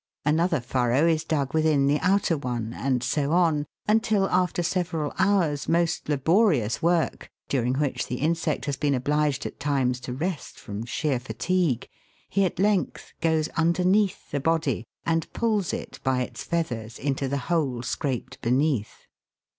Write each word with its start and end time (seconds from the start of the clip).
Another 0.25 0.59
furrow 0.59 1.05
is 1.05 1.23
dug 1.23 1.53
within 1.53 1.85
the 1.85 1.99
outer 1.99 2.35
one, 2.35 2.73
and 2.73 3.03
so 3.03 3.33
on, 3.33 3.67
until 3.87 4.27
after 4.31 4.63
several 4.63 5.13
hours' 5.19 5.69
most 5.69 6.09
laborious 6.09 6.81
work, 6.81 7.29
during 7.49 7.75
which 7.75 8.07
the 8.07 8.15
insect 8.15 8.65
has 8.65 8.75
been 8.77 8.95
obliged 8.95 9.45
at 9.45 9.59
times 9.59 9.99
to 9.99 10.11
rest 10.13 10.57
from 10.59 10.85
sheer 10.85 11.19
fatigue, 11.19 11.87
he 12.29 12.43
at 12.45 12.57
length 12.57 13.13
goes 13.21 13.47
underneath 13.49 14.31
the 14.31 14.39
body 14.39 14.85
and 15.05 15.31
pulls 15.33 15.71
it 15.71 15.99
by 16.03 16.23
its 16.23 16.43
feathers 16.43 16.97
into 16.97 17.27
the 17.27 17.37
hole 17.51 17.83
scraped 17.83 18.41
beneath. 18.41 19.05